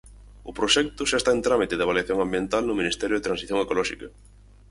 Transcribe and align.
O 0.49 0.51
proxecto 0.59 1.01
xa 1.09 1.17
está 1.19 1.31
en 1.33 1.41
trámite 1.47 1.75
de 1.77 1.83
Avaliación 1.85 2.19
ambiental 2.21 2.63
no 2.65 2.77
Ministerio 2.81 3.15
de 3.17 3.25
Transición 3.27 3.57
Ecolóxica. 3.65 4.07